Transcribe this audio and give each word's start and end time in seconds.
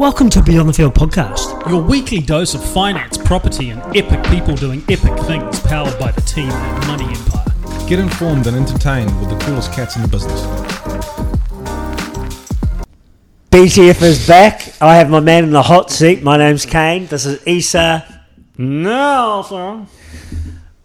Welcome 0.00 0.30
to 0.30 0.42
Beyond 0.42 0.68
the 0.70 0.72
Field 0.72 0.94
podcast. 0.94 1.68
Your 1.68 1.82
weekly 1.82 2.20
dose 2.20 2.54
of 2.54 2.64
finance, 2.64 3.18
property, 3.18 3.68
and 3.68 3.80
epic 3.94 4.24
people 4.30 4.54
doing 4.54 4.80
epic 4.88 5.14
things 5.26 5.60
powered 5.60 5.98
by 5.98 6.10
the 6.12 6.22
team 6.22 6.48
at 6.48 6.86
Money 6.86 7.04
Empire. 7.04 7.44
Get 7.86 7.98
informed 7.98 8.46
and 8.46 8.56
entertained 8.56 9.10
with 9.20 9.28
the 9.28 9.36
coolest 9.44 9.72
cats 9.74 9.96
in 9.96 10.02
the 10.02 10.08
business. 10.08 10.40
BTF 13.50 14.00
is 14.00 14.26
back. 14.26 14.72
I 14.80 14.96
have 14.96 15.10
my 15.10 15.20
man 15.20 15.44
in 15.44 15.50
the 15.50 15.62
hot 15.62 15.90
seat. 15.90 16.22
My 16.22 16.38
name's 16.38 16.64
Kane. 16.64 17.06
This 17.06 17.26
is 17.26 17.42
Issa 17.46 18.24
Nelson. 18.56 19.86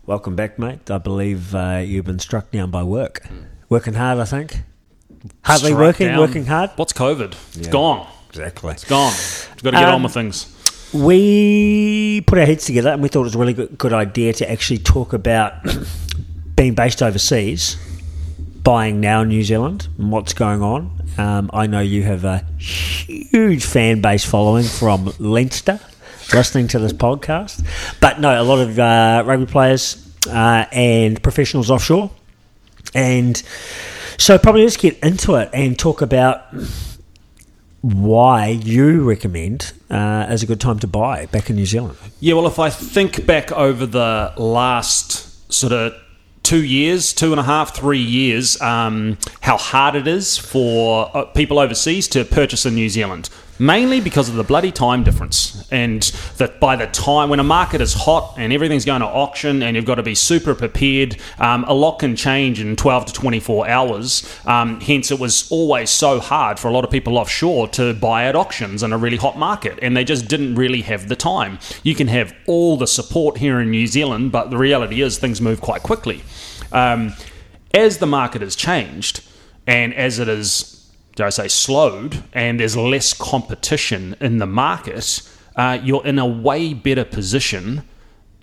Welcome 0.05 0.35
back, 0.35 0.59
mate. 0.59 0.91
I 0.91 0.97
believe 0.97 1.55
uh, 1.55 1.81
you've 1.85 2.05
been 2.05 2.19
struck 2.19 2.51
down 2.51 2.69
by 2.69 2.83
work. 2.83 3.21
Working 3.69 3.93
hard, 3.93 4.19
I 4.19 4.25
think. 4.25 4.63
Hardly 5.43 5.69
Struck 5.69 5.79
working, 5.79 6.07
down. 6.07 6.19
working 6.19 6.45
hard. 6.47 6.71
What's 6.75 6.93
COVID? 6.93 7.33
It's 7.53 7.67
Yeah. 7.67 7.71
gone. 7.71 8.07
Exactly. 8.35 8.73
It's 8.73 8.83
gone. 8.83 9.13
We've 9.55 9.63
got 9.63 9.71
to 9.71 9.77
get 9.77 9.89
Um, 9.89 9.95
on 9.95 10.03
with 10.03 10.13
things. 10.13 10.47
We 10.93 12.21
put 12.27 12.37
our 12.37 12.45
heads 12.45 12.65
together 12.65 12.89
and 12.89 13.01
we 13.01 13.07
thought 13.09 13.21
it 13.21 13.23
was 13.23 13.35
a 13.35 13.37
really 13.37 13.53
good, 13.53 13.77
good 13.77 13.93
idea 13.93 14.33
to 14.33 14.51
actually 14.51 14.79
talk 14.79 15.13
about 15.13 15.53
being 16.55 16.73
based 16.73 17.01
overseas, 17.01 17.77
buying 18.61 18.99
now 18.99 19.21
in 19.21 19.29
New 19.29 19.43
Zealand, 19.43 19.87
and 19.97 20.11
what's 20.11 20.33
going 20.33 20.61
on. 20.61 20.91
Um, 21.17 21.49
I 21.53 21.67
know 21.67 21.79
you 21.79 22.03
have 22.03 22.25
a 22.25 22.39
huge 22.57 23.65
fan 23.65 24.01
base 24.01 24.25
following 24.25 24.65
from 24.65 25.13
Leinster 25.17 25.79
listening 26.33 26.67
to 26.69 26.79
this 26.79 26.91
podcast. 26.91 27.65
But 28.01 28.19
no, 28.19 28.41
a 28.41 28.43
lot 28.43 28.59
of 28.59 28.77
uh, 28.77 29.23
rugby 29.25 29.45
players 29.45 30.13
uh, 30.27 30.65
and 30.73 31.21
professionals 31.23 31.71
offshore. 31.71 32.11
And 32.93 33.41
so, 34.17 34.37
probably 34.37 34.63
let's 34.63 34.77
get 34.77 34.97
into 34.99 35.35
it 35.35 35.49
and 35.53 35.77
talk 35.79 36.01
about 36.01 36.45
why 37.85 38.47
you 38.47 39.03
recommend 39.03 39.71
uh, 39.91 40.25
as 40.27 40.41
a 40.41 40.47
good 40.47 40.59
time 40.59 40.79
to 40.79 40.87
buy 40.87 41.27
back 41.27 41.51
in 41.51 41.55
New 41.55 41.67
Zealand. 41.67 41.95
Yeah, 42.19 42.33
well, 42.33 42.47
if 42.47 42.57
I 42.57 42.71
think 42.71 43.27
back 43.27 43.51
over 43.51 43.85
the 43.85 44.33
last 44.37 45.53
sort 45.53 45.71
of 45.71 45.93
two 46.41 46.63
years, 46.63 47.13
two 47.13 47.31
and 47.31 47.39
a 47.39 47.43
half, 47.43 47.75
three 47.75 48.01
years, 48.01 48.59
um, 48.59 49.19
how 49.41 49.57
hard 49.57 49.93
it 49.93 50.07
is 50.07 50.35
for 50.35 51.15
uh, 51.15 51.25
people 51.25 51.59
overseas 51.59 52.07
to 52.07 52.25
purchase 52.25 52.65
in 52.65 52.73
New 52.73 52.89
Zealand. 52.89 53.29
Mainly 53.57 54.01
because 54.01 54.27
of 54.27 54.35
the 54.35 54.43
bloody 54.43 54.71
time 54.71 55.03
difference. 55.03 55.65
And 55.71 56.03
that 56.37 56.59
by 56.59 56.75
the 56.75 56.87
time 56.87 57.29
when 57.29 57.39
a 57.39 57.43
market 57.43 57.81
is 57.81 57.93
hot 57.93 58.35
and 58.37 58.51
everything's 58.51 58.85
going 58.85 59.01
to 59.01 59.07
auction 59.07 59.63
and 59.63 59.75
you've 59.75 59.85
got 59.85 59.95
to 59.95 60.03
be 60.03 60.15
super 60.15 60.53
prepared, 60.53 61.17
um, 61.39 61.63
a 61.65 61.73
lot 61.73 61.99
can 61.99 62.15
change 62.15 62.59
in 62.59 62.75
12 62.75 63.05
to 63.05 63.13
24 63.13 63.67
hours. 63.67 64.39
Um, 64.45 64.81
hence, 64.81 65.09
it 65.11 65.19
was 65.19 65.49
always 65.51 65.89
so 65.89 66.19
hard 66.19 66.59
for 66.59 66.67
a 66.67 66.71
lot 66.71 66.83
of 66.83 66.91
people 66.91 67.17
offshore 67.17 67.69
to 67.69 67.93
buy 67.93 68.25
at 68.25 68.35
auctions 68.35 68.83
in 68.83 68.91
a 68.91 68.97
really 68.97 69.17
hot 69.17 69.37
market. 69.37 69.79
And 69.81 69.95
they 69.95 70.03
just 70.03 70.27
didn't 70.27 70.55
really 70.55 70.81
have 70.81 71.07
the 71.07 71.15
time. 71.15 71.59
You 71.83 71.95
can 71.95 72.07
have 72.07 72.35
all 72.47 72.77
the 72.77 72.87
support 72.87 73.37
here 73.37 73.61
in 73.61 73.71
New 73.71 73.87
Zealand, 73.87 74.31
but 74.31 74.49
the 74.49 74.57
reality 74.57 75.01
is 75.01 75.17
things 75.17 75.39
move 75.39 75.61
quite 75.61 75.83
quickly. 75.83 76.23
Um, 76.71 77.13
as 77.73 77.97
the 77.99 78.07
market 78.07 78.41
has 78.41 78.55
changed 78.55 79.21
and 79.67 79.93
as 79.93 80.19
it 80.19 80.27
is, 80.27 80.74
dare 81.15 81.27
I 81.27 81.29
say, 81.29 81.47
slowed 81.47 82.23
and 82.33 82.59
there's 82.59 82.77
less 82.77 83.13
competition 83.13 84.15
in 84.19 84.37
the 84.37 84.45
market, 84.45 85.21
uh, 85.55 85.79
you're 85.81 86.05
in 86.05 86.19
a 86.19 86.25
way 86.25 86.73
better 86.73 87.05
position 87.05 87.83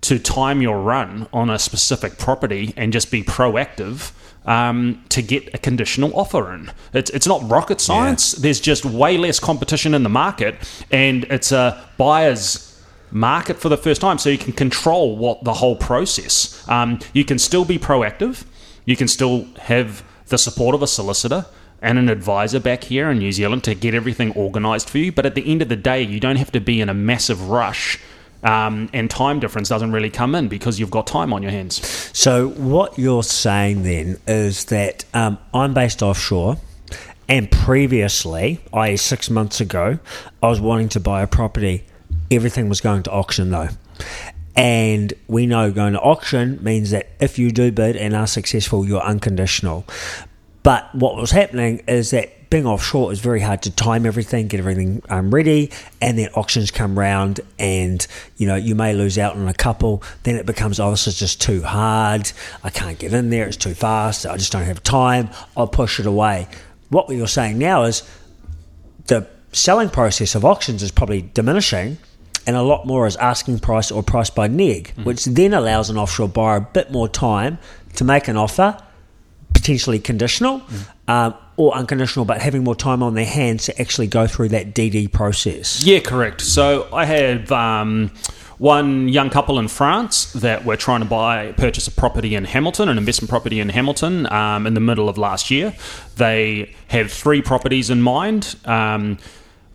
to 0.03 0.19
time 0.19 0.61
your 0.61 0.81
run 0.81 1.29
on 1.33 1.49
a 1.49 1.59
specific 1.59 2.19
property 2.19 2.75
and 2.77 2.93
just 2.93 3.11
be 3.11 3.23
proactive 3.23 4.13
um, 4.47 5.05
to 5.11 5.23
get 5.23 5.55
a 5.55 5.59
conditional 5.59 6.11
offer 6.19 6.53
in. 6.53 6.73
It's, 6.93 7.11
it's 7.11 7.27
not 7.27 7.49
rocket 7.49 7.81
science. 7.81 8.33
There's 8.33 8.61
just 8.61 8.85
way 8.85 9.17
less 9.17 9.39
competition 9.39 9.95
in 9.95 10.03
the 10.03 10.09
market, 10.09 10.57
and 10.91 11.25
it's 11.25 11.53
a 11.53 11.89
buyer's 11.99 12.69
market 13.13 13.59
for 13.59 13.69
the 13.69 13.77
first 13.77 14.01
time, 14.01 14.19
so 14.19 14.31
you 14.31 14.39
can 14.39 14.53
control 14.53 15.17
what 15.17 15.45
the 15.45 15.53
whole 15.53 15.77
process. 15.77 16.67
Um, 16.69 16.99
you 17.13 17.25
can 17.25 17.39
still 17.39 17.65
be 17.65 17.79
proactive. 17.79 18.45
You 18.85 18.97
can 18.97 19.07
still 19.07 19.47
have 19.61 20.03
the 20.27 20.39
support 20.39 20.75
of 20.75 20.83
a 20.83 20.87
solicitor 20.87 21.47
and 21.83 21.99
an 21.99 22.09
advisor 22.09 22.61
back 22.61 22.85
here 22.85 23.11
in 23.11 23.19
New 23.19 23.33
Zealand 23.33 23.65
to 23.65 23.75
get 23.75 23.93
everything 23.93 24.35
organised 24.37 24.89
for 24.89 24.99
you. 24.99 25.13
But 25.13 25.27
at 25.27 25.35
the 25.35 25.51
end 25.51 25.61
of 25.61 25.69
the 25.69 25.77
day, 25.77 26.01
you 26.01 26.21
don't 26.21 26.37
have 26.37 26.53
to 26.53 26.61
be 26.61 26.81
in 26.81 26.89
a 26.89 26.95
massive 26.95 27.51
rush. 27.51 27.99
Um, 28.45 28.89
and 28.93 29.11
time 29.11 29.39
difference 29.39 29.69
doesn't 29.69 29.93
really 29.93 30.11
come 30.11 30.35
in 30.35 30.49
because 30.49 30.81
you've 30.81 30.91
got 30.91 31.07
time 31.07 31.33
on 31.33 31.43
your 31.43 31.53
hands. 31.53 31.87
So, 32.17 32.49
what 32.51 32.99
you're 32.99 33.23
saying 33.23 33.85
then 33.85 34.19
is 34.27 34.65
that 34.67 35.05
um, 35.15 35.39
I'm 35.55 35.75
based 35.75 36.03
offshore, 36.03 36.57
and 37.29 37.51
previously, 37.51 38.61
i.e., 38.73 38.97
six 38.97 39.31
months 39.31 39.61
ago, 39.61 39.99
I 40.43 40.49
was 40.49 40.61
wanting 40.61 40.89
to 40.91 41.01
buy 41.01 41.23
a 41.23 41.29
property. 41.29 41.85
Everything 42.33 42.69
was 42.69 42.81
going 42.81 43.05
to 43.05 43.13
auction 43.13 43.51
though. 43.51 43.69
And 44.55 45.15
we 45.29 45.47
know 45.47 45.71
going 45.71 45.95
to 45.95 46.01
auction 46.01 46.63
means 46.63 46.91
that 46.91 47.09
if 47.21 47.39
you 47.39 47.51
do 47.53 47.73
bid 47.73 47.97
and 47.97 48.15
are 48.15 48.27
successful, 48.27 48.87
you're 48.87 49.01
unconditional. 49.01 49.87
But 50.63 50.95
what 50.95 51.17
was 51.17 51.31
happening 51.31 51.83
is 51.89 52.11
that 52.11 52.51
being 52.51 52.67
offshore 52.67 53.13
is 53.13 53.21
very 53.21 53.41
hard 53.41 53.63
to 53.63 53.71
time 53.71 54.05
everything, 54.05 54.47
get 54.47 54.61
everything 54.61 55.03
um, 55.09 55.33
ready, 55.33 55.71
and 56.01 56.19
then 56.19 56.29
auctions 56.35 56.71
come 56.71 56.99
round, 56.99 57.41
and 57.59 58.07
you 58.37 58.47
know 58.47 58.57
you 58.57 58.75
may 58.75 58.93
lose 58.93 59.19
out 59.19 59.37
on 59.37 59.49
a 59.49 59.55
couple. 59.55 60.03
Then 60.23 60.37
it 60.37 60.45
becomes 60.45 60.79
oh 60.79 60.91
this 60.91 61.07
is 61.07 61.19
just 61.19 61.41
too 61.41 61.63
hard. 61.63 62.31
I 62.63 62.71
can't 62.71 62.99
get 62.99 63.13
in 63.15 63.31
there. 63.31 63.47
It's 63.47 63.57
too 63.57 63.75
fast. 63.75 64.27
I 64.27 64.37
just 64.37 64.53
don't 64.53 64.65
have 64.65 64.83
time. 64.83 65.31
I'll 65.57 65.67
push 65.67 65.99
it 65.99 66.07
away. 66.07 66.47
What 66.91 67.09
you're 67.09 67.27
saying 67.27 67.59
now 67.59 67.85
is 67.85 68.03
the 69.07 69.27
selling 69.53 69.89
process 69.89 70.35
of 70.35 70.45
auctions 70.45 70.83
is 70.83 70.91
probably 70.91 71.23
diminishing 71.23 71.99
and 72.47 72.57
a 72.57 72.63
lot 72.63 72.87
more 72.87 73.07
is 73.07 73.17
asking 73.17 73.61
price 73.61 73.91
or 73.91 74.03
price 74.03 74.31
by 74.31 74.49
neg, 74.49 74.93
which 75.05 75.25
then 75.25 75.55
allows 75.55 75.91
an 75.91 75.97
offshore 75.97 76.29
buyer 76.29 76.57
a 76.57 76.61
bit 76.61 76.91
more 76.91 77.09
time 77.09 77.59
to 77.95 78.05
make 78.05 78.29
an 78.29 78.37
offer, 78.37 78.77
potentially 79.63 80.01
conditional 80.01 80.61
um, 81.07 81.35
or 81.57 81.73
unconditional, 81.75 82.25
but 82.25 82.43
having 82.43 82.65
more 82.65 82.75
time 82.75 83.01
on 83.01 83.15
their 83.15 83.25
hands 83.25 83.67
to 83.67 83.81
actually 83.81 84.09
go 84.09 84.27
through 84.27 84.49
that 84.49 84.75
DD 84.75 85.11
process. 85.13 85.85
Yeah, 85.85 86.01
correct. 86.01 86.41
So 86.41 86.89
I 86.93 87.05
have 87.05 87.53
um, 87.53 88.11
one 88.59 89.09
young 89.09 89.31
couple 89.31 89.61
in 89.61 89.69
France 89.69 90.33
that 90.33 90.65
were 90.65 90.77
trying 90.77 91.01
to 91.01 91.07
buy, 91.07 91.53
purchase 91.53 91.87
a 91.87 91.93
property 91.93 92.35
in 92.35 92.45
Hamilton, 92.45 92.89
an 92.89 92.99
investment 92.99 93.31
property 93.31 93.61
in 93.61 93.69
Hamilton, 93.69 94.31
um, 94.33 94.67
in 94.67 94.75
the 94.75 94.81
middle 94.81 95.09
of 95.09 95.17
last 95.17 95.49
year. 95.49 95.73
They 96.17 96.75
had 96.89 97.09
three 97.09 97.41
properties 97.41 97.89
in 97.89 98.03
mind. 98.03 98.57
Um, 98.65 99.19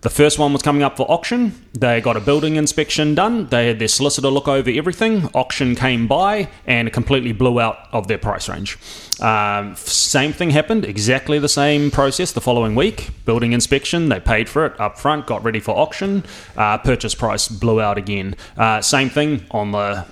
the 0.01 0.09
first 0.11 0.37
one 0.37 0.53
was 0.53 0.61
coming 0.61 0.83
up 0.83 0.95
for 0.95 1.09
auction. 1.09 1.53
They 1.73 2.01
got 2.01 2.15
a 2.15 2.19
building 2.19 2.55
inspection 2.55 3.15
done. 3.15 3.47
They 3.47 3.67
had 3.67 3.79
their 3.79 3.87
solicitor 3.87 4.29
look 4.29 4.47
over 4.47 4.69
everything. 4.69 5.25
Auction 5.33 5.75
came 5.75 6.07
by 6.07 6.49
and 6.67 6.93
completely 6.93 7.31
blew 7.31 7.59
out 7.59 7.87
of 7.91 8.07
their 8.07 8.19
price 8.19 8.47
range. 8.47 8.77
Um, 9.19 9.75
same 9.75 10.33
thing 10.33 10.51
happened, 10.51 10.85
exactly 10.85 11.39
the 11.39 11.49
same 11.49 11.89
process 11.89 12.31
the 12.31 12.41
following 12.41 12.75
week. 12.75 13.09
Building 13.25 13.53
inspection, 13.53 14.09
they 14.09 14.19
paid 14.19 14.47
for 14.47 14.67
it 14.67 14.79
up 14.79 14.99
front, 14.99 15.25
got 15.25 15.43
ready 15.43 15.59
for 15.59 15.75
auction. 15.75 16.23
Uh, 16.55 16.77
purchase 16.77 17.15
price 17.15 17.47
blew 17.47 17.81
out 17.81 17.97
again. 17.97 18.35
Uh, 18.55 18.81
same 18.81 19.09
thing 19.09 19.45
on 19.49 19.71
the 19.71 20.05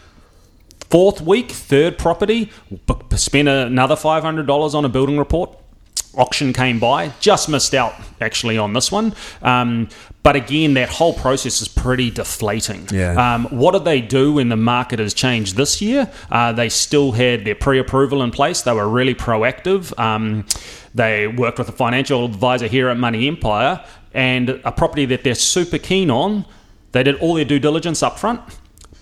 fourth 0.90 1.22
week, 1.22 1.52
third 1.52 1.97
property, 2.00 2.52
spent 3.16 3.47
another 3.47 3.96
$500 3.96 4.73
on 4.73 4.85
a 4.85 4.90
building 4.90 5.17
report 5.19 5.59
auction 6.18 6.54
came 6.54 6.80
by. 6.80 7.12
Just 7.20 7.50
missed 7.50 7.74
out 7.74 7.94
actually 8.22 8.58
on 8.58 8.74
this 8.74 8.92
one. 8.92 9.14
Um, 9.42 9.90
but 10.24 10.36
again, 10.36 10.74
that 10.74 10.90
whole 10.90 11.14
process 11.14 11.62
is 11.62 11.68
pretty 11.68 12.10
deflating. 12.10 12.88
Yeah. 12.92 13.36
Um, 13.36 13.46
what 13.46 13.72
did 13.74 13.86
they 13.86 14.02
do 14.02 14.34
when 14.34 14.50
the 14.50 14.56
market 14.56 15.00
has 15.00 15.14
changed 15.14 15.56
this 15.56 15.82
year? 15.82 16.12
Uh, 16.32 16.52
they 16.52 16.70
still 16.70 17.12
had 17.12 17.46
their 17.46 17.56
pre-approval 17.56 18.24
in 18.24 18.32
place. 18.32 18.62
They 18.64 18.74
were 18.74 18.88
really 18.88 19.14
proactive. 19.14 19.98
Um, 20.00 20.46
they 20.96 21.28
worked 21.28 21.60
with 21.60 21.70
a 21.70 21.74
financial 21.74 22.26
advisor 22.26 22.68
here 22.68 22.90
at 22.90 22.98
Money 22.98 23.28
Empire, 23.28 23.84
and 24.14 24.50
a 24.50 24.72
property 24.72 25.06
that 25.06 25.24
they're 25.24 25.36
super 25.36 25.78
keen 25.78 26.09
on. 26.09 26.46
They 26.94 27.03
did 27.03 27.16
all 27.18 27.34
their 27.36 27.46
due 27.46 27.59
diligence 27.59 28.02
up 28.02 28.18
front. 28.18 28.41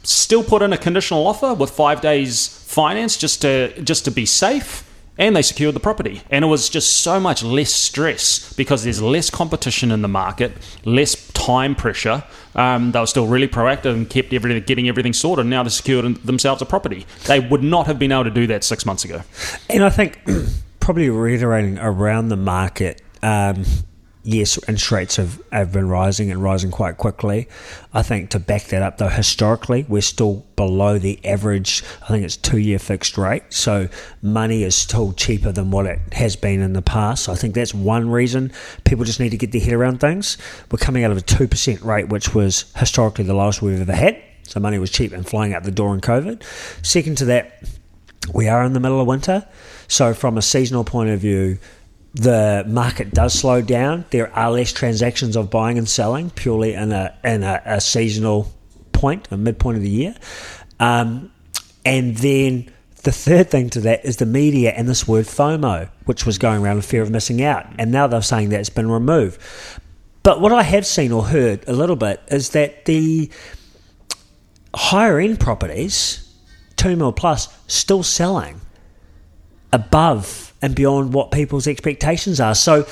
Still 0.01 0.44
put 0.44 0.62
in 0.62 0.74
a 0.74 0.78
conditional 0.78 1.25
offer 1.28 1.54
with 1.54 1.69
five 1.69 2.01
days 2.01 2.48
finance 2.48 3.16
just 3.16 3.42
to 3.44 3.80
just 3.84 4.04
to 4.06 4.12
be 4.12 4.25
safe 4.25 4.84
and 5.18 5.36
they 5.36 5.42
secured 5.42 5.75
the 5.75 5.80
property. 5.80 6.21
And 6.30 6.44
it 6.44 6.48
was 6.48 6.69
just 6.69 7.00
so 7.00 7.19
much 7.19 7.44
less 7.44 7.71
stress 7.71 8.54
because 8.54 8.83
there's 8.83 9.01
less 9.01 9.30
competition 9.30 9.92
in 9.92 10.01
the 10.01 10.07
market, 10.07 10.54
less 10.86 11.27
time 11.33 11.75
pressure. 11.75 12.24
Um, 12.56 12.92
they 12.92 13.00
were 13.00 13.07
still 13.07 13.27
really 13.27 13.48
proactive 13.48 13.94
and 13.94 14.10
kept 14.10 14.33
everything, 14.33 14.63
getting 14.63 14.88
everything 14.88 15.13
sorted. 15.13 15.45
Now 15.45 15.63
they 15.63 15.69
secured 15.69 16.15
themselves 16.18 16.62
a 16.62 16.65
property. 16.65 17.06
They 17.25 17.39
would 17.39 17.63
not 17.63 17.88
have 17.88 18.00
been 18.00 18.12
able 18.12 18.25
to 18.25 18.31
do 18.31 18.48
that 18.48 18.63
six 18.63 18.86
months 18.86 19.06
ago. 19.06 19.21
And 19.69 19.83
I 19.83 19.89
think 19.89 20.19
probably 20.80 21.10
reiterating 21.10 21.77
around 21.80 22.30
the 22.30 22.38
market, 22.38 23.01
um, 23.21 23.63
yes, 24.24 24.58
interest 24.68 24.92
rates 24.92 25.16
have, 25.18 25.42
have 25.52 25.72
been 25.72 25.88
rising 25.88 26.31
and 26.31 26.42
rising 26.42 26.72
quite 26.72 26.98
quickly. 26.98 27.48
I 27.94 28.02
think 28.04 28.30
to 28.31 28.40
back 28.40 28.66
that 28.66 28.81
up, 28.81 28.98
though, 28.98 29.10
historically, 29.10 29.86
we're 29.88 30.02
still 30.02 30.46
below 30.56 30.98
the 30.98 31.24
average. 31.25 31.84
I 32.04 32.08
think 32.08 32.24
it's 32.24 32.38
two 32.38 32.58
year 32.58 32.80
fixed 32.80 33.18
rate. 33.18 33.44
So 33.50 33.90
money 34.22 34.64
is 34.64 34.75
still 34.75 35.14
cheaper 35.14 35.52
than 35.52 35.72
what 35.72 35.86
it 35.86 36.00
has 36.14 36.36
been 36.36 36.62
in 36.62 36.74
the 36.74 36.81
past. 36.81 37.25
So 37.25 37.34
I 37.34 37.36
think 37.36 37.54
that's 37.54 37.74
one 37.74 38.10
reason 38.10 38.52
people 38.86 39.06
just 39.06 39.20
need 39.20 39.30
to 39.30 39.38
get 39.38 39.52
their 39.52 39.62
head 39.62 39.74
around 39.74 40.00
things. 40.00 40.38
We're 40.72 40.78
coming 40.78 41.04
out 41.04 41.12
of 41.12 41.18
a 41.18 41.22
2% 41.22 41.84
rate, 41.84 42.10
which 42.10 42.34
was 42.34 42.72
historically 42.78 43.25
the 43.25 43.36
lowest 43.36 43.62
we've 43.62 43.81
ever 43.81 43.96
had. 43.96 44.22
So 44.44 44.60
money 44.60 44.78
was 44.78 44.90
cheap 44.90 45.12
and 45.14 45.28
flying 45.28 45.54
out 45.54 45.64
the 45.64 45.72
door 45.72 45.94
in 45.94 46.02
COVID. 46.02 46.44
Second 46.86 47.18
to 47.20 47.25
that, 47.25 47.64
we 48.34 48.48
are 48.48 48.64
in 48.64 48.74
the 48.74 48.80
middle 48.80 49.02
of 49.02 49.08
winter. 49.08 49.46
So, 49.88 50.14
from 50.14 50.38
a 50.38 50.42
seasonal 50.42 50.84
point 50.84 51.10
of 51.10 51.20
view, 51.20 51.60
the 52.13 52.63
market 52.68 53.12
does 53.12 53.33
slow 53.33 53.62
down. 53.62 54.06
There 54.12 54.31
are 54.33 54.51
less 54.51 54.71
transactions 54.71 55.36
of 55.36 55.50
buying 55.50 55.77
and 55.77 55.89
selling 55.89 56.30
purely 56.30 56.74
in 56.74 56.92
a 56.92 57.18
in 57.24 57.44
a, 57.44 57.62
a 57.65 57.81
seasonal 57.81 58.51
point, 58.92 59.27
a 59.31 59.38
midpoint 59.38 59.77
of 59.77 59.83
the 59.83 59.89
year. 59.89 60.15
Um, 60.80 61.31
and 61.86 62.15
then 62.18 62.71
the 63.04 63.12
third 63.12 63.50
thing 63.50 63.69
to 63.71 63.81
that 63.81 64.06
is 64.06 64.18
the 64.18 64.25
media 64.25 64.71
and 64.71 64.88
this 64.88 65.07
word 65.07 65.25
FOMO, 65.25 65.89
which 66.06 66.25
was 66.25 66.38
going 66.38 66.62
around 66.62 66.77
the 66.77 66.83
fear 66.83 67.01
of 67.01 67.10
missing 67.10 67.44
out. 67.44 67.65
And 67.77 67.92
now 67.92 68.07
they're 68.07 68.21
saying 68.21 68.50
that 68.50 68.60
it's 68.60 68.69
been 68.69 68.89
removed. 68.89 69.42
But 70.24 70.39
what 70.39 70.54
I 70.54 70.63
have 70.63 70.86
seen 70.86 71.12
or 71.12 71.25
heard 71.25 71.68
a 71.68 71.74
little 71.74 71.98
bit 71.98 72.21
is 72.30 72.51
that 72.51 72.86
the 72.86 73.30
higher 74.74 75.19
end 75.19 75.39
properties, 75.39 76.33
two 76.77 76.95
mil 76.95 77.12
plus, 77.12 77.50
still 77.68 78.04
selling 78.04 78.62
above 79.74 80.43
and 80.63 80.74
beyond 80.74 81.13
what 81.13 81.30
people's 81.30 81.68
expectations 81.68 82.39
are. 82.39 82.56
So 82.56 82.88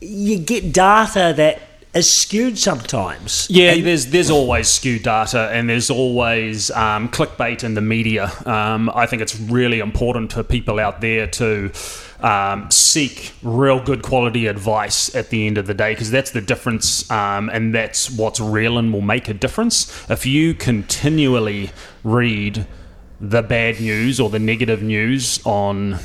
you 0.00 0.38
get 0.38 0.72
data 0.74 1.32
that 1.36 1.62
is 1.94 2.10
skewed 2.10 2.58
sometimes. 2.58 3.46
Yeah, 3.48 3.72
And- 3.72 3.86
there's 3.86 4.06
there's 4.06 4.30
always 4.30 4.66
skewed 4.68 5.04
data 5.04 5.50
and 5.52 5.70
there's 5.70 5.88
always 5.88 6.70
um, 6.72 7.08
clickbait 7.08 7.62
in 7.62 7.74
the 7.74 7.80
media. 7.80 8.30
Um, 8.44 8.90
I 8.94 9.06
think 9.06 9.22
it's 9.22 9.38
really 9.38 9.78
important 9.78 10.32
for 10.32 10.42
people 10.42 10.80
out 10.80 11.00
there 11.00 11.26
to 11.28 11.70
um, 12.20 12.68
seek 12.70 13.32
real 13.42 13.78
good 13.80 14.02
quality 14.02 14.46
advice 14.46 15.14
at 15.14 15.30
the 15.30 15.46
end 15.46 15.58
of 15.58 15.66
the 15.68 15.74
day 15.74 15.92
because 15.92 16.10
that's 16.10 16.32
the 16.32 16.40
difference 16.40 17.08
um, 17.10 17.48
and 17.50 17.72
that's 17.74 18.10
what's 18.10 18.40
real 18.40 18.78
and 18.78 18.92
will 18.92 19.00
make 19.00 19.28
a 19.28 19.34
difference. 19.34 20.10
If 20.10 20.26
you 20.26 20.54
continually 20.54 21.70
read 22.02 22.66
the 23.20 23.42
bad 23.42 23.80
news 23.80 24.18
or 24.18 24.28
the 24.30 24.40
negative 24.40 24.82
news 24.82 25.40
on 25.44 25.98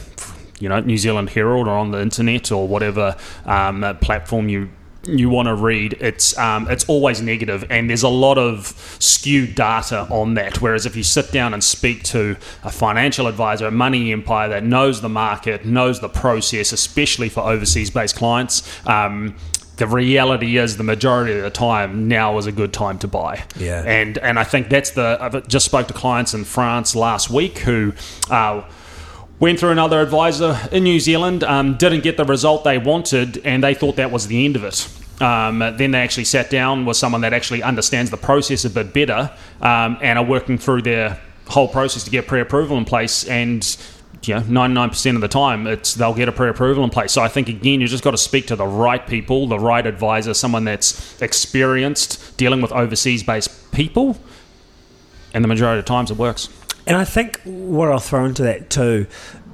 you 0.60 0.70
know 0.70 0.80
New 0.80 0.98
Zealand 0.98 1.30
Herald 1.32 1.68
or 1.68 1.78
on 1.78 1.92
the 1.92 2.02
internet 2.02 2.52
or 2.52 2.68
whatever 2.68 3.16
um, 3.46 3.98
platform 4.02 4.50
you 4.50 4.70
you 5.08 5.30
want 5.30 5.48
to 5.48 5.56
read, 5.56 5.94
it's 6.00 6.38
um, 6.38 6.70
it's 6.70 6.88
always 6.88 7.22
negative, 7.22 7.66
and 7.70 7.90
there's 7.90 8.04
a 8.04 8.10
lot 8.10 8.38
of 8.38 8.68
skewed 9.00 9.56
data 9.56 10.08
on 10.10 10.34
that. 10.36 10.62
Whereas 10.62 10.86
if 10.86 10.96
you 10.96 11.04
sit 11.04 11.32
down 11.32 11.54
and 11.54 11.64
speak 11.64 12.04
to 12.06 12.36
a 12.64 12.72
financial 12.72 13.28
advisor, 13.28 13.68
a 13.68 13.72
money 13.72 14.12
empire 14.12 14.50
that 14.50 14.64
knows 14.64 15.02
the 15.02 15.10
market, 15.10 15.66
knows 15.66 16.00
the 16.00 16.10
process, 16.10 16.72
especially 16.72 17.30
for 17.30 17.42
overseas-based 17.42 18.16
clients. 18.16 18.68
Um, 18.86 19.36
the 19.78 19.88
reality 19.88 20.58
is, 20.58 20.78
the 20.78 20.84
majority 20.84 21.34
of 21.34 21.44
the 21.44 21.52
time, 21.52 22.08
now 22.08 22.38
is 22.40 22.48
a 22.48 22.52
good 22.52 22.74
time 22.74 22.98
to 23.00 23.08
buy. 23.08 23.44
Yeah. 23.58 23.84
and 23.84 24.18
and 24.18 24.40
I 24.40 24.44
think 24.44 24.70
that's 24.70 24.92
the. 24.92 25.18
I've 25.22 25.48
just 25.48 25.66
spoke 25.66 25.88
to 25.88 25.94
clients 25.94 26.34
in 26.34 26.44
France 26.44 26.96
last 26.96 27.30
week 27.30 27.60
who. 27.60 27.94
Uh, 28.30 28.64
went 29.40 29.60
through 29.60 29.70
another 29.70 30.02
advisor 30.02 30.58
in 30.72 30.84
New 30.84 31.00
Zealand, 31.00 31.44
um, 31.44 31.76
didn't 31.78 32.02
get 32.02 32.18
the 32.18 32.26
result 32.26 32.64
they 32.64 32.78
wanted, 32.78 33.46
and 33.46 33.64
they 33.64 33.74
thought 33.74 33.98
that 33.98 34.12
was 34.12 34.28
the 34.28 34.46
end 34.46 34.56
of 34.56 34.64
it. 34.64 34.88
Um, 35.22 35.60
then 35.60 35.92
they 35.92 36.00
actually 36.00 36.26
sat 36.26 36.50
down 36.50 36.86
with 36.86 36.98
someone 36.98 37.22
that 37.22 37.34
actually 37.34 37.64
understands 37.64 38.12
the 38.12 38.18
process 38.18 38.66
a 38.66 38.70
bit 38.70 38.94
better 38.94 39.32
um, 39.62 39.98
and 40.02 40.20
are 40.20 40.26
working 40.26 40.58
through 40.58 40.84
their 40.84 41.20
whole 41.48 41.68
process 41.68 42.04
to 42.04 42.12
get 42.12 42.28
pre-approval 42.28 42.78
in 42.78 42.86
place. 42.86 43.28
And 43.28 43.64
you 44.24 44.36
know, 44.36 44.42
99% 44.42 45.16
of 45.16 45.22
the 45.22 45.28
time, 45.28 45.66
it's 45.66 45.94
they'll 45.94 46.14
get 46.14 46.28
a 46.30 46.32
pre-approval 46.32 46.84
in 46.84 46.90
place. 46.90 47.12
So 47.12 47.22
I 47.22 47.30
think 47.30 47.50
again, 47.50 47.82
you 47.82 47.88
just 47.88 48.04
got 48.04 48.12
to 48.12 48.18
speak 48.18 48.48
to 48.48 48.56
the 48.56 48.68
right 48.68 49.06
people, 49.06 49.48
the 49.48 49.60
right 49.60 49.86
advisor, 49.86 50.34
someone 50.34 50.66
that's 50.66 51.20
experienced 51.22 52.38
dealing 52.38 52.62
with 52.62 52.72
overseas-based 52.72 53.72
people, 53.72 54.18
and 55.34 55.44
the 55.44 55.48
majority 55.48 55.80
of 55.80 55.86
times 55.86 56.12
it 56.12 56.18
works. 56.18 56.50
And 56.88 56.96
I 56.96 57.04
think 57.04 57.42
what 57.44 57.92
I'll 57.92 58.00
throw 58.00 58.26
into 58.26 58.44
that 58.44 58.70
too 58.70 59.08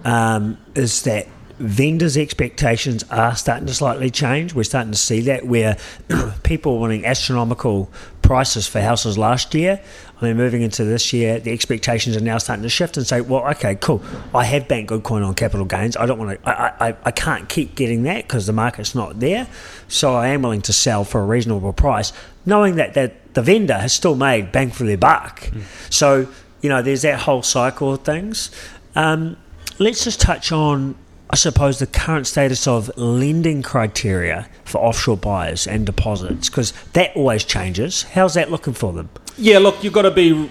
um, 0.05 0.57
is 0.75 1.01
that 1.03 1.27
vendors' 1.59 2.17
expectations 2.17 3.03
are 3.09 3.35
starting 3.35 3.65
to 3.67 3.73
slightly 3.73 4.09
change. 4.09 4.53
We're 4.53 4.63
starting 4.63 4.91
to 4.91 4.97
see 4.97 5.21
that 5.21 5.45
where 5.45 5.77
people 6.43 6.75
are 6.75 6.79
wanting 6.79 7.05
astronomical 7.05 7.89
prices 8.21 8.67
for 8.67 8.81
houses 8.81 9.17
last 9.17 9.53
year. 9.53 9.81
I 10.19 10.25
mean, 10.25 10.37
moving 10.37 10.61
into 10.61 10.85
this 10.85 11.11
year, 11.11 11.39
the 11.39 11.51
expectations 11.51 12.15
are 12.15 12.21
now 12.21 12.37
starting 12.37 12.63
to 12.63 12.69
shift 12.69 12.97
and 12.97 13.05
say, 13.05 13.21
well, 13.21 13.45
okay, 13.49 13.75
cool. 13.75 14.01
I 14.33 14.45
have 14.45 14.67
banked 14.67 14.89
good 14.89 15.03
coin 15.03 15.23
on 15.23 15.33
capital 15.35 15.65
gains. 15.65 15.97
I 15.97 16.05
don't 16.05 16.19
want 16.19 16.41
to, 16.41 16.49
I, 16.49 16.89
I, 16.89 16.97
I 17.03 17.11
can't 17.11 17.49
keep 17.49 17.75
getting 17.75 18.03
that 18.03 18.23
because 18.23 18.45
the 18.45 18.53
market's 18.53 18.93
not 18.93 19.19
there. 19.19 19.47
So 19.87 20.15
I 20.15 20.29
am 20.29 20.43
willing 20.43 20.61
to 20.63 20.73
sell 20.73 21.03
for 21.03 21.21
a 21.21 21.25
reasonable 21.25 21.73
price, 21.73 22.13
knowing 22.45 22.75
that, 22.75 22.93
that 22.93 23.33
the 23.33 23.41
vendor 23.41 23.77
has 23.77 23.91
still 23.91 24.15
made 24.15 24.51
bang 24.51 24.69
for 24.69 24.83
their 24.85 24.97
buck. 24.97 25.49
So, 25.89 26.27
you 26.63 26.69
know, 26.69 26.81
there's 26.81 27.03
that 27.03 27.19
whole 27.19 27.43
cycle 27.43 27.93
of 27.93 28.01
things. 28.01 28.49
Um, 28.95 29.37
let's 29.79 30.03
just 30.05 30.21
touch 30.21 30.51
on, 30.51 30.95
I 31.29 31.35
suppose, 31.35 31.77
the 31.79 31.87
current 31.87 32.25
status 32.25 32.67
of 32.67 32.89
lending 32.97 33.61
criteria 33.61 34.47
for 34.63 34.79
offshore 34.79 35.17
buyers 35.17 35.67
and 35.67 35.85
deposits, 35.85 36.49
because 36.49 36.73
that 36.93 37.15
always 37.15 37.43
changes. 37.43 38.03
How's 38.03 38.33
that 38.35 38.49
looking 38.49 38.73
for 38.73 38.93
them? 38.93 39.09
Yeah, 39.37 39.59
look, 39.59 39.83
you've 39.83 39.93
got 39.93 40.03
to 40.03 40.11
be 40.11 40.49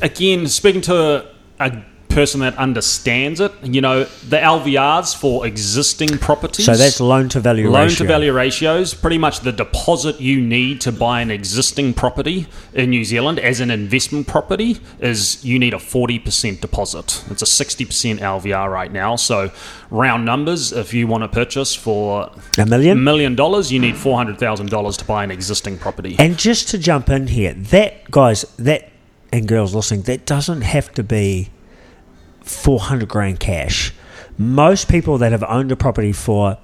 again 0.00 0.46
speaking 0.46 0.80
to 0.82 1.26
a, 1.60 1.66
a 1.68 1.84
person 2.14 2.40
that 2.40 2.56
understands 2.56 3.40
it. 3.40 3.52
You 3.62 3.80
know, 3.80 4.04
the 4.04 4.36
LVRs 4.38 5.14
for 5.16 5.46
existing 5.46 6.18
properties. 6.18 6.64
So 6.66 6.74
that's 6.76 7.00
loan 7.00 7.28
to 7.30 7.40
value 7.40 7.68
loan 7.70 7.84
ratio. 7.84 7.98
to 7.98 8.04
value 8.04 8.32
ratios. 8.32 8.94
Pretty 8.94 9.18
much 9.18 9.40
the 9.40 9.52
deposit 9.52 10.20
you 10.20 10.40
need 10.40 10.80
to 10.82 10.92
buy 10.92 11.20
an 11.20 11.30
existing 11.30 11.92
property 11.94 12.46
in 12.72 12.90
New 12.90 13.04
Zealand 13.04 13.38
as 13.40 13.60
an 13.60 13.70
investment 13.70 14.26
property 14.26 14.78
is 15.00 15.44
you 15.44 15.58
need 15.58 15.74
a 15.74 15.78
forty 15.78 16.18
percent 16.18 16.60
deposit. 16.60 17.24
It's 17.30 17.42
a 17.42 17.46
sixty 17.46 17.84
percent 17.84 18.20
LVR 18.20 18.70
right 18.70 18.92
now. 18.92 19.16
So 19.16 19.50
round 19.90 20.24
numbers, 20.24 20.72
if 20.72 20.94
you 20.94 21.06
want 21.06 21.24
to 21.24 21.28
purchase 21.28 21.74
for 21.74 22.30
A 22.58 22.66
million? 22.66 23.02
million 23.02 23.34
dollars, 23.34 23.72
you 23.72 23.80
need 23.80 23.96
four 23.96 24.16
hundred 24.16 24.38
thousand 24.38 24.70
dollars 24.70 24.96
to 24.98 25.04
buy 25.04 25.24
an 25.24 25.30
existing 25.30 25.78
property. 25.78 26.16
And 26.18 26.38
just 26.38 26.68
to 26.68 26.78
jump 26.78 27.10
in 27.10 27.26
here, 27.26 27.54
that 27.54 28.10
guys, 28.10 28.44
that 28.58 28.90
and 29.32 29.48
girls 29.48 29.74
listening, 29.74 30.02
that 30.02 30.26
doesn't 30.26 30.60
have 30.62 30.92
to 30.92 31.02
be 31.02 31.50
four 32.44 32.78
hundred 32.78 33.08
grand 33.08 33.40
cash. 33.40 33.92
Most 34.38 34.88
people 34.88 35.18
that 35.18 35.32
have 35.32 35.44
owned 35.44 35.72
a 35.72 35.76
property 35.76 36.12
for 36.12 36.58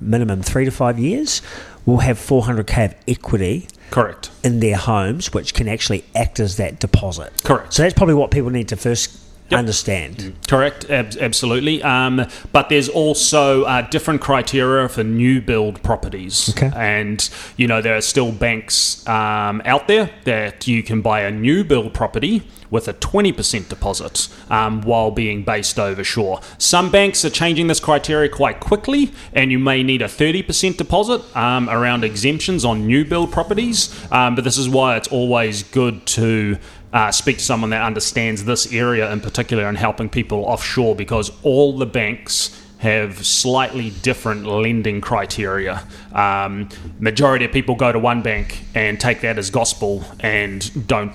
minimum 0.00 0.42
three 0.42 0.64
to 0.64 0.70
five 0.70 0.98
years 0.98 1.42
will 1.86 1.98
have 1.98 2.18
four 2.18 2.42
hundred 2.42 2.66
k 2.66 2.84
of 2.86 2.94
equity 3.06 3.68
Correct. 3.90 4.30
in 4.44 4.60
their 4.60 4.76
homes, 4.76 5.32
which 5.32 5.54
can 5.54 5.68
actually 5.68 6.04
act 6.14 6.40
as 6.40 6.56
that 6.56 6.78
deposit. 6.80 7.32
Correct. 7.44 7.72
So 7.72 7.82
that's 7.82 7.94
probably 7.94 8.14
what 8.14 8.30
people 8.30 8.50
need 8.50 8.68
to 8.68 8.76
first 8.76 9.18
Yep. 9.50 9.58
understand. 9.58 10.34
Correct, 10.46 10.90
ab- 10.90 11.16
absolutely. 11.18 11.82
Um, 11.82 12.26
but 12.52 12.68
there's 12.68 12.88
also 12.88 13.64
uh, 13.64 13.82
different 13.82 14.20
criteria 14.20 14.88
for 14.88 15.02
new 15.02 15.40
build 15.40 15.82
properties. 15.82 16.50
Okay. 16.50 16.70
And, 16.76 17.28
you 17.56 17.66
know, 17.66 17.80
there 17.80 17.96
are 17.96 18.02
still 18.02 18.30
banks 18.30 19.06
um, 19.08 19.62
out 19.64 19.88
there 19.88 20.10
that 20.24 20.66
you 20.66 20.82
can 20.82 21.00
buy 21.00 21.20
a 21.22 21.30
new 21.30 21.64
build 21.64 21.94
property 21.94 22.42
with 22.70 22.86
a 22.88 22.92
20% 22.92 23.68
deposit 23.68 24.28
um, 24.50 24.82
while 24.82 25.10
being 25.10 25.42
based 25.42 25.78
over 25.78 26.04
shore. 26.04 26.40
Some 26.58 26.90
banks 26.90 27.24
are 27.24 27.30
changing 27.30 27.66
this 27.68 27.80
criteria 27.80 28.28
quite 28.28 28.60
quickly, 28.60 29.12
and 29.32 29.50
you 29.50 29.58
may 29.58 29.82
need 29.82 30.02
a 30.02 30.06
30% 30.06 30.76
deposit 30.76 31.22
um, 31.36 31.70
around 31.70 32.04
exemptions 32.04 32.64
on 32.66 32.86
new 32.86 33.04
build 33.06 33.32
properties. 33.32 33.94
Um, 34.12 34.34
but 34.34 34.44
this 34.44 34.58
is 34.58 34.68
why 34.68 34.96
it's 34.96 35.08
always 35.08 35.62
good 35.62 36.06
to 36.08 36.58
uh, 36.92 37.10
speak 37.12 37.38
to 37.38 37.44
someone 37.44 37.70
that 37.70 37.82
understands 37.82 38.44
this 38.44 38.72
area 38.72 39.10
in 39.12 39.20
particular 39.20 39.64
and 39.68 39.76
helping 39.78 40.08
people 40.08 40.44
offshore 40.44 40.94
because 40.96 41.30
all 41.42 41.76
the 41.76 41.86
banks 41.86 42.62
have 42.78 43.26
slightly 43.26 43.90
different 44.02 44.46
lending 44.46 45.00
criteria. 45.00 45.82
Um, 46.12 46.68
majority 47.00 47.44
of 47.44 47.50
people 47.52 47.74
go 47.74 47.90
to 47.90 47.98
one 47.98 48.22
bank 48.22 48.62
and 48.74 49.00
take 49.00 49.20
that 49.22 49.36
as 49.36 49.50
gospel 49.50 50.04
and 50.20 50.86
don't 50.86 51.12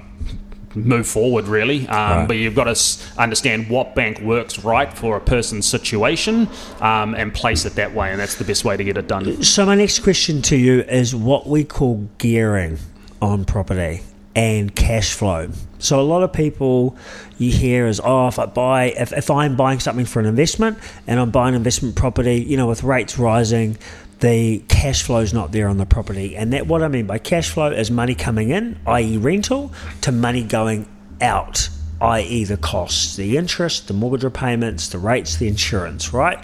move 0.75 1.07
forward 1.07 1.45
really. 1.45 1.87
Um, 1.87 2.19
Right. 2.19 2.27
But 2.27 2.37
you've 2.37 2.55
got 2.55 2.65
to 2.65 2.71
s- 2.71 3.11
understand 3.17 3.69
what 3.69 3.95
bank 3.95 4.19
works 4.19 4.59
right 4.63 4.91
for 4.91 5.15
a 5.15 5.21
person's 5.21 5.65
situation 5.65 6.49
um, 6.81 7.15
and 7.15 7.33
place 7.33 7.63
it 7.65 7.75
that 7.75 7.93
way, 7.93 8.11
and 8.11 8.19
that's 8.19 8.35
the 8.35 8.43
best 8.43 8.65
way 8.65 8.75
to 8.75 8.83
get 8.83 8.97
it 8.97 9.07
done. 9.07 9.41
So 9.43 9.65
my 9.65 9.75
next 9.75 9.99
question 9.99 10.41
to 10.43 10.57
you 10.57 10.81
is 10.81 11.15
what 11.15 11.47
we 11.47 11.63
call 11.63 12.09
gearing 12.17 12.79
on 13.21 13.45
property 13.45 14.01
and 14.35 14.75
cash 14.75 15.13
flow. 15.13 15.49
So 15.79 15.99
a 15.99 16.03
lot 16.03 16.23
of 16.23 16.33
people 16.33 16.95
you 17.37 17.51
hear 17.51 17.87
is 17.87 18.01
oh 18.03 18.27
if 18.27 18.39
I 18.39 18.45
buy 18.45 18.85
if, 18.85 19.11
if 19.13 19.29
I'm 19.29 19.55
buying 19.55 19.79
something 19.79 20.05
for 20.05 20.19
an 20.19 20.25
investment 20.25 20.77
and 21.07 21.19
I'm 21.19 21.31
buying 21.31 21.55
investment 21.55 21.95
property, 21.95 22.41
you 22.41 22.57
know, 22.57 22.67
with 22.67 22.83
rates 22.83 23.19
rising, 23.19 23.77
the 24.23 24.59
cash 24.69 25.03
flow 25.03 25.19
is 25.19 25.33
not 25.33 25.51
there 25.51 25.67
on 25.67 25.77
the 25.77 25.85
property. 25.85 26.35
And 26.37 26.53
that 26.53 26.65
what 26.65 26.81
I 26.81 26.87
mean 26.87 27.05
by 27.05 27.17
cash 27.17 27.49
flow 27.49 27.71
is 27.71 27.91
money 27.91 28.15
coming 28.15 28.51
in, 28.51 28.79
i.e., 28.87 29.17
rental, 29.17 29.73
to 30.01 30.13
money 30.13 30.43
going 30.43 30.87
out, 31.19 31.67
i.e., 31.99 32.45
the 32.45 32.55
costs, 32.55 33.17
the 33.17 33.35
interest, 33.35 33.89
the 33.89 33.93
mortgage 33.93 34.23
repayments, 34.23 34.87
the 34.87 34.97
rates, 34.97 35.35
the 35.35 35.49
insurance, 35.49 36.13
right? 36.13 36.39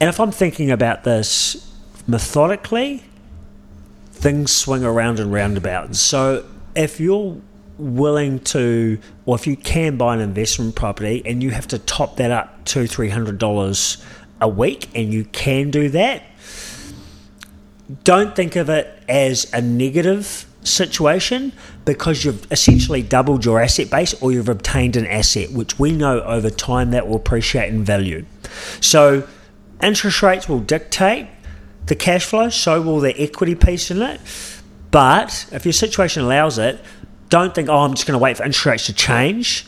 And 0.00 0.08
if 0.08 0.18
I'm 0.18 0.30
thinking 0.30 0.70
about 0.70 1.04
this 1.04 1.70
methodically, 2.06 3.04
things 4.20 4.52
swing 4.52 4.84
around 4.84 5.18
and 5.18 5.32
roundabout. 5.32 5.96
So 5.96 6.44
if 6.76 7.00
you're 7.00 7.40
willing 7.78 8.38
to, 8.40 8.98
or 9.24 9.34
if 9.34 9.46
you 9.46 9.56
can 9.56 9.96
buy 9.96 10.14
an 10.14 10.20
investment 10.20 10.74
property 10.76 11.22
and 11.24 11.42
you 11.42 11.50
have 11.50 11.66
to 11.68 11.78
top 11.78 12.16
that 12.16 12.30
up 12.30 12.64
two, 12.64 12.86
three 12.86 13.08
hundred 13.08 13.38
dollars 13.38 14.04
a 14.40 14.48
week, 14.48 14.88
and 14.94 15.12
you 15.12 15.24
can 15.24 15.70
do 15.70 15.88
that, 15.90 16.22
don't 18.04 18.36
think 18.36 18.56
of 18.56 18.68
it 18.68 19.02
as 19.08 19.50
a 19.52 19.60
negative 19.60 20.46
situation 20.62 21.52
because 21.86 22.24
you've 22.24 22.50
essentially 22.52 23.02
doubled 23.02 23.46
your 23.46 23.60
asset 23.60 23.90
base 23.90 24.14
or 24.22 24.30
you've 24.30 24.48
obtained 24.50 24.96
an 24.96 25.06
asset, 25.06 25.50
which 25.50 25.78
we 25.78 25.90
know 25.90 26.20
over 26.20 26.50
time 26.50 26.90
that 26.90 27.08
will 27.08 27.16
appreciate 27.16 27.72
in 27.72 27.82
value. 27.84 28.24
So, 28.80 29.26
interest 29.82 30.22
rates 30.22 30.48
will 30.48 30.60
dictate 30.60 31.26
the 31.86 31.94
cash 31.94 32.24
flow, 32.24 32.48
so 32.48 32.80
will 32.80 33.00
the 33.00 33.18
equity 33.20 33.54
piece 33.54 33.90
in 33.90 34.02
it. 34.02 34.20
But 34.90 35.46
if 35.52 35.64
your 35.64 35.72
situation 35.72 36.22
allows 36.22 36.58
it, 36.58 36.80
don't 37.28 37.54
think, 37.54 37.68
oh, 37.68 37.78
I'm 37.78 37.94
just 37.94 38.06
going 38.06 38.18
to 38.18 38.22
wait 38.22 38.36
for 38.36 38.44
interest 38.44 38.66
rates 38.66 38.86
to 38.86 38.92
change 38.92 39.66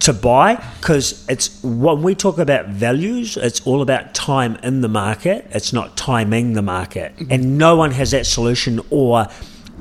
to 0.00 0.14
buy 0.14 0.54
because 0.80 1.26
it's 1.28 1.62
when 1.62 2.02
we 2.02 2.14
talk 2.14 2.38
about 2.38 2.68
values, 2.68 3.36
it's 3.36 3.60
all 3.66 3.82
about 3.82 4.14
time 4.14 4.56
in 4.62 4.80
the 4.80 4.88
market. 4.88 5.46
It's 5.50 5.72
not 5.72 5.96
timing 5.96 6.54
the 6.54 6.62
market, 6.62 7.12
and 7.28 7.58
no 7.58 7.76
one 7.76 7.90
has 7.92 8.10
that 8.12 8.26
solution 8.26 8.80
or 8.90 9.26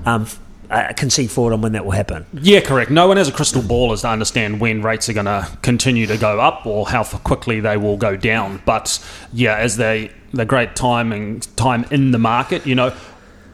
um, 0.05 0.27
uh, 0.69 0.93
can 0.93 1.09
see 1.09 1.27
forward 1.27 1.53
on 1.53 1.61
when 1.61 1.71
that 1.73 1.83
will 1.83 1.91
happen. 1.91 2.25
Yeah, 2.33 2.61
correct. 2.61 2.91
No 2.91 3.07
one 3.07 3.17
has 3.17 3.27
a 3.27 3.31
crystal 3.31 3.61
ball 3.61 3.91
as 3.91 4.01
to 4.01 4.09
understand 4.09 4.59
when 4.59 4.81
rates 4.81 5.09
are 5.09 5.13
going 5.13 5.25
to 5.25 5.47
continue 5.61 6.05
to 6.07 6.17
go 6.17 6.39
up 6.39 6.65
or 6.65 6.87
how 6.87 7.03
quickly 7.03 7.59
they 7.59 7.77
will 7.77 7.97
go 7.97 8.15
down. 8.15 8.61
But 8.65 9.03
yeah, 9.33 9.57
as 9.57 9.77
they 9.77 10.11
the 10.31 10.45
great 10.45 10.75
timing 10.75 11.39
time 11.55 11.85
in 11.89 12.11
the 12.11 12.19
market, 12.19 12.67
you 12.67 12.75
know, 12.75 12.95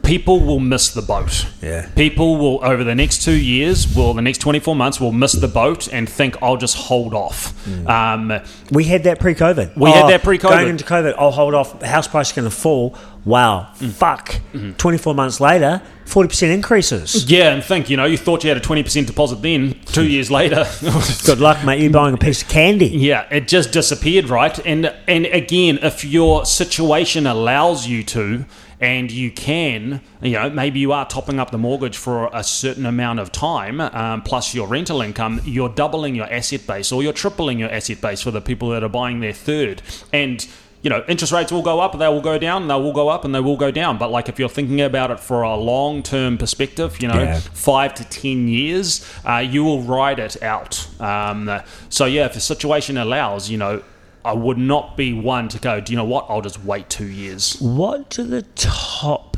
people 0.03 0.39
will 0.39 0.60
miss 0.60 0.89
the 0.93 1.01
boat. 1.01 1.48
Yeah. 1.62 1.89
People 1.95 2.38
will 2.38 2.63
over 2.63 2.84
the 2.84 2.95
next 2.95 3.24
two 3.24 3.36
years, 3.36 3.95
will 3.95 4.13
the 4.13 4.22
next 4.22 4.39
twenty 4.39 4.60
four 4.60 4.75
months, 4.75 5.00
will 5.00 5.12
miss 5.12 5.31
the 5.34 5.48
boat 5.48 5.88
and 5.91 6.07
think 6.10 6.41
I'll 6.43 6.57
just 6.57 6.75
hold 6.77 7.13
off. 7.13 7.53
Um, 7.88 8.41
We 8.72 8.84
had 8.84 9.03
that 9.03 9.19
pre-COVID. 9.19 9.72
Oh, 9.75 9.81
We 9.81 9.91
had 9.91 10.10
that 10.10 10.24
pre-COVID. 10.24 10.50
Going 10.50 10.69
into 10.69 10.84
COVID, 10.84 11.15
I'll 11.17 11.31
hold 11.31 11.53
off. 11.53 11.81
House 11.81 12.07
price 12.07 12.27
is 12.29 12.34
going 12.36 12.50
to 12.50 12.55
fall. 12.55 12.95
Wow, 13.25 13.70
Mm. 13.79 13.91
fuck. 13.91 14.29
Mm-hmm. 14.53 14.72
Twenty-four 14.74 15.15
months 15.15 15.39
later, 15.41 15.82
forty 16.05 16.29
percent 16.29 16.51
increases. 16.51 17.25
yeah, 17.29 17.51
and 17.53 17.63
think 17.63 17.89
you 17.89 17.98
know 17.98 18.05
you 18.05 18.17
thought 18.17 18.44
you 18.44 18.50
had 18.50 18.58
a 18.58 18.62
twenty 18.62 18.84
percent 18.84 19.08
deposit 19.08 19.41
then. 19.41 19.79
Two 19.88 20.08
years 20.08 20.29
later, 20.29 20.63
Good 21.25 21.39
luck, 21.39 21.65
mate. 21.65 21.82
You're 21.82 21.91
buying 21.91 22.13
a 22.13 22.17
piece 22.17 22.44
of 22.44 22.50
candy. 22.50 22.86
Yeah, 22.88 23.25
it 23.32 23.48
just 23.48 23.72
disappeared, 23.72 24.29
right? 24.29 24.58
And 24.65 24.94
and 25.08 25.25
again, 25.25 25.79
if 25.82 26.05
your 26.05 26.46
situation 26.46 27.25
allows 27.25 27.88
you 27.88 28.03
to, 28.03 28.46
and 28.79 29.10
you 29.12 29.32
can, 29.32 30.01
you 30.22 30.34
know, 30.34 30.51
maybe 30.51 30.79
you 30.79 30.91
are 30.91 31.08
topping 31.08 31.39
up 31.39 31.50
the 31.50 31.58
mortgage 31.58 31.98
for 31.98 32.29
a 32.32 32.44
certain 32.44 32.86
amount 32.86 33.20
of 33.20 33.32
time, 33.32 33.82
um, 33.82 34.22
plus 34.22 34.53
your 34.53 34.67
rental 34.67 35.01
income, 35.01 35.41
you're 35.46 35.70
doubling 35.70 36.13
your 36.13 36.32
asset 36.32 36.67
base, 36.67 36.91
or 36.91 37.01
you're 37.01 37.12
tripling 37.13 37.58
your 37.58 37.72
asset 37.72 38.01
base 38.01 38.22
for 38.22 38.29
the 38.29 38.41
people 38.41 38.70
that 38.70 38.84
are 38.84 38.89
buying 38.89 39.20
their 39.20 39.34
third, 39.34 39.82
and. 40.13 40.46
You 40.86 40.89
know, 40.89 41.04
interest 41.08 41.34
rates 41.34 41.51
will 41.51 41.63
go 41.63 41.80
up, 41.80 41.98
they 41.98 42.08
will 42.08 42.22
go 42.22 42.38
down, 42.38 42.68
they 42.68 42.75
will 42.75 42.94
go 42.94 43.10
up, 43.10 43.25
and 43.25 43.34
they 43.34 43.39
will 43.39 43.58
go 43.58 43.72
down. 43.72 43.98
But 43.98 44.12
like, 44.12 44.30
if 44.30 44.38
you're 44.38 44.48
thinking 44.48 44.82
about 44.82 45.10
it 45.10 45.20
for 45.20 45.42
a 45.42 45.56
long-term 45.56 46.38
perspective, 46.38 47.01
you 47.01 47.08
know, 47.08 47.20
Yeah. 47.24 47.39
five 47.39 47.96
to 47.96 48.04
ten 48.04 48.48
years, 48.48 49.04
uh, 49.27 49.38
you 49.38 49.63
will 49.63 49.82
ride 49.82 50.20
it 50.20 50.44
out. 50.44 50.86
Um, 51.00 51.50
so 51.89 52.06
yeah, 52.06 52.25
if 52.27 52.36
the 52.36 52.39
situation 52.39 53.00
allows, 53.00 53.50
you 53.50 53.58
know, 53.58 53.82
I 54.24 54.34
would 54.34 54.60
not 54.60 54.96
be 54.96 55.12
one 55.12 55.48
to 55.50 55.58
go. 55.58 55.82
Do 55.82 55.92
you 55.92 55.98
know 55.98 56.06
what? 56.06 56.27
I'll 56.30 56.42
just 56.42 56.63
wait 56.63 56.88
two 56.88 57.08
years. 57.08 57.58
What 57.60 58.12
do 58.12 58.22
the 58.24 58.44
top 58.54 59.38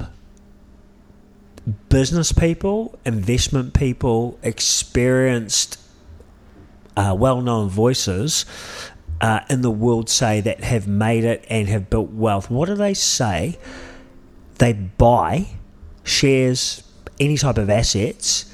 business 1.88 2.34
people, 2.34 3.00
investment 3.06 3.74
people, 3.74 4.38
experienced, 4.44 5.80
uh, 6.98 7.16
well 7.18 7.40
known 7.40 7.70
voices 7.70 8.46
uh, 9.22 9.42
in 9.50 9.62
the 9.62 9.72
world 9.72 10.10
say 10.10 10.42
that 10.42 10.64
have 10.64 10.88
made 10.88 11.24
it 11.24 11.46
and 11.50 11.68
have 11.68 11.90
built 11.90 12.12
wealth? 12.12 12.50
What 12.50 12.68
do 12.68 12.76
they 12.76 12.94
say? 12.94 13.58
They 14.56 14.74
buy 14.74 15.48
shares, 16.04 16.84
any 17.20 17.38
type 17.38 17.58
of 17.58 17.70
assets, 17.70 18.52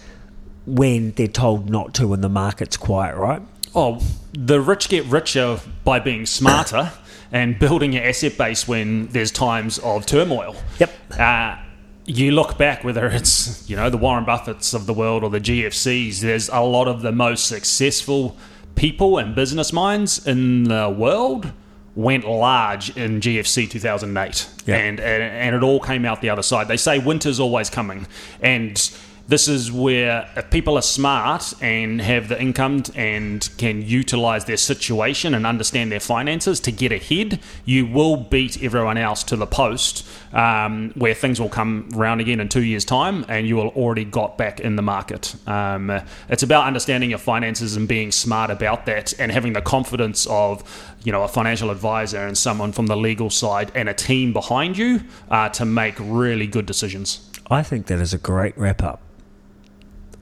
when 0.65 1.12
they're 1.12 1.27
told 1.27 1.70
not 1.70 1.93
to 1.96 2.08
when 2.08 2.22
the 2.22 2.29
market's 2.29 2.77
quiet, 2.77 3.15
right? 3.15 3.41
Oh, 3.75 4.01
the 4.34 4.62
rich 4.62 4.89
get 4.89 5.05
richer 5.05 5.60
by 5.84 6.00
being 6.00 6.25
smarter 6.25 6.91
and 7.32 7.58
building 7.58 7.93
your 7.93 8.03
asset 8.03 8.38
base 8.38 8.67
when 8.67 9.08
there's 9.08 9.32
times 9.32 9.79
of 9.79 10.05
turmoil. 10.05 10.55
Yep. 10.79 10.91
Uh, 11.20 11.58
you 12.05 12.32
look 12.32 12.58
back, 12.58 12.84
whether 12.84 13.08
it's 13.08 13.67
you 13.70 13.75
know 13.75 13.89
the 13.89 13.98
Warren 13.98 14.25
Buffetts 14.25 14.74
of 14.74 14.86
the 14.86 14.93
world 14.93 15.24
or 15.24 15.29
the 15.29 15.39
GFCs, 15.39 16.20
there's 16.20 16.50
a 16.50 16.60
lot 16.60 16.88
of 16.88 17.01
the 17.01 17.12
most 17.12 17.46
successful 17.46 18.38
people 18.75 19.17
and 19.17 19.35
business 19.35 19.71
minds 19.73 20.25
in 20.25 20.63
the 20.65 20.89
world 20.89 21.51
went 21.95 22.27
large 22.27 22.95
in 22.97 23.19
GFC 23.19 23.69
2008, 23.69 24.49
Yeah. 24.65 24.77
and, 24.77 24.99
and 24.99 25.23
and 25.23 25.55
it 25.55 25.61
all 25.63 25.79
came 25.79 26.05
out 26.05 26.21
the 26.21 26.29
other 26.31 26.41
side. 26.41 26.67
They 26.67 26.77
say 26.77 26.97
winter's 26.97 27.39
always 27.39 27.69
coming, 27.69 28.07
and 28.41 28.91
this 29.27 29.47
is 29.47 29.71
where 29.71 30.29
if 30.35 30.49
people 30.51 30.77
are 30.77 30.81
smart 30.81 31.53
and 31.61 32.01
have 32.01 32.27
the 32.27 32.39
income 32.41 32.83
and 32.93 33.49
can 33.57 33.81
utilize 33.81 34.45
their 34.45 34.57
situation 34.57 35.33
and 35.33 35.47
understand 35.47 35.91
their 35.91 36.01
finances 36.01 36.59
to 36.59 36.71
get 36.71 36.91
ahead, 36.91 37.39
you 37.63 37.85
will 37.85 38.17
beat 38.17 38.61
everyone 38.61 38.97
else 38.97 39.23
to 39.23 39.37
the 39.37 39.47
post 39.47 40.05
um, 40.33 40.91
where 40.95 41.13
things 41.13 41.39
will 41.39 41.49
come 41.49 41.89
round 41.93 42.19
again 42.19 42.41
in 42.41 42.49
two 42.49 42.63
years' 42.63 42.83
time 42.83 43.23
and 43.29 43.47
you 43.47 43.55
will 43.55 43.69
already 43.69 44.03
got 44.03 44.37
back 44.37 44.59
in 44.59 44.75
the 44.75 44.81
market. 44.81 45.35
Um, 45.47 46.01
it's 46.27 46.43
about 46.43 46.67
understanding 46.67 47.09
your 47.09 47.19
finances 47.19 47.77
and 47.77 47.87
being 47.87 48.11
smart 48.11 48.51
about 48.51 48.85
that 48.87 49.17
and 49.19 49.31
having 49.31 49.53
the 49.53 49.61
confidence 49.61 50.27
of 50.27 50.63
you 51.03 51.11
know 51.11 51.23
a 51.23 51.29
financial 51.29 51.69
advisor 51.69 52.27
and 52.27 52.37
someone 52.37 52.73
from 52.73 52.87
the 52.87 52.97
legal 52.97 53.29
side 53.29 53.71
and 53.73 53.87
a 53.87 53.93
team 53.93 54.33
behind 54.33 54.77
you 54.77 55.01
uh, 55.29 55.47
to 55.49 55.63
make 55.63 55.95
really 55.99 56.47
good 56.47 56.65
decisions. 56.65 57.29
I 57.49 57.63
think 57.63 57.87
that 57.87 57.99
is 57.99 58.13
a 58.13 58.17
great 58.17 58.57
wrap 58.57 58.83
up. 58.83 59.01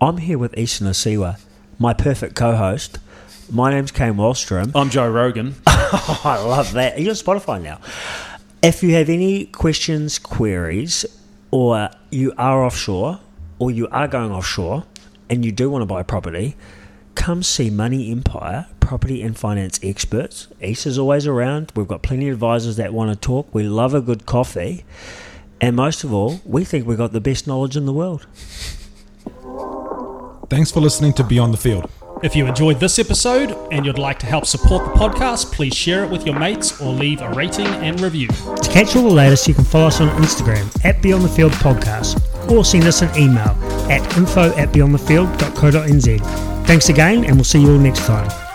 I'm 0.03 0.17
here 0.17 0.39
with 0.39 0.57
Easton 0.57 0.87
Asiwa, 0.87 1.39
my 1.77 1.93
perfect 1.93 2.33
co 2.33 2.55
host. 2.55 2.97
My 3.51 3.69
name's 3.69 3.91
Kane 3.91 4.15
Wallstrom. 4.15 4.71
I'm 4.73 4.89
Joe 4.89 5.07
Rogan. 5.07 5.53
Oh, 5.67 6.21
I 6.25 6.39
love 6.39 6.71
that. 6.71 6.99
You're 6.99 7.11
on 7.11 7.15
Spotify 7.15 7.61
now. 7.61 7.79
If 8.63 8.81
you 8.81 8.95
have 8.95 9.09
any 9.09 9.45
questions, 9.45 10.17
queries, 10.17 11.05
or 11.51 11.91
you 12.09 12.33
are 12.35 12.65
offshore, 12.65 13.19
or 13.59 13.69
you 13.69 13.87
are 13.89 14.07
going 14.07 14.31
offshore, 14.31 14.85
and 15.29 15.45
you 15.45 15.51
do 15.51 15.69
want 15.69 15.83
to 15.83 15.85
buy 15.85 16.01
property, 16.01 16.55
come 17.13 17.43
see 17.43 17.69
Money 17.69 18.11
Empire, 18.11 18.65
property 18.79 19.21
and 19.21 19.37
finance 19.37 19.79
experts. 19.83 20.47
East 20.63 20.87
is 20.87 20.97
always 20.97 21.27
around. 21.27 21.73
We've 21.75 21.87
got 21.87 22.01
plenty 22.01 22.27
of 22.27 22.33
advisors 22.33 22.77
that 22.77 22.91
want 22.91 23.11
to 23.11 23.15
talk. 23.15 23.53
We 23.53 23.65
love 23.65 23.93
a 23.93 24.01
good 24.01 24.25
coffee. 24.25 24.83
And 25.61 25.75
most 25.75 26.03
of 26.03 26.11
all, 26.11 26.41
we 26.43 26.65
think 26.65 26.87
we've 26.87 26.97
got 26.97 27.13
the 27.13 27.21
best 27.21 27.45
knowledge 27.45 27.77
in 27.77 27.85
the 27.85 27.93
world. 27.93 28.25
Thanks 30.51 30.69
for 30.69 30.81
listening 30.81 31.13
to 31.13 31.23
Beyond 31.23 31.53
the 31.53 31.57
Field. 31.57 31.89
If 32.23 32.35
you 32.35 32.45
enjoyed 32.45 32.77
this 32.77 32.99
episode 32.99 33.57
and 33.71 33.85
you'd 33.85 33.97
like 33.97 34.19
to 34.19 34.25
help 34.25 34.45
support 34.45 34.83
the 34.83 34.99
podcast, 34.99 35.49
please 35.53 35.73
share 35.73 36.03
it 36.03 36.11
with 36.11 36.25
your 36.25 36.37
mates 36.37 36.81
or 36.81 36.91
leave 36.91 37.21
a 37.21 37.29
rating 37.29 37.67
and 37.67 37.97
review. 38.01 38.27
To 38.27 38.69
catch 38.69 38.97
all 38.97 39.03
the 39.03 39.13
latest, 39.13 39.47
you 39.47 39.53
can 39.53 39.63
follow 39.63 39.87
us 39.87 40.01
on 40.01 40.09
Instagram 40.21 40.67
at 40.83 41.01
Beyond 41.01 41.23
the 41.23 41.29
Field 41.29 41.53
Podcast 41.53 42.19
or 42.51 42.65
send 42.65 42.83
us 42.83 43.01
an 43.01 43.17
email 43.17 43.55
at 43.89 44.01
info 44.17 44.53
at 44.57 44.73
beyondthefield.co.nz. 44.73 46.67
Thanks 46.67 46.89
again, 46.89 47.23
and 47.23 47.35
we'll 47.35 47.45
see 47.45 47.61
you 47.61 47.71
all 47.71 47.79
next 47.79 48.05
time. 48.05 48.50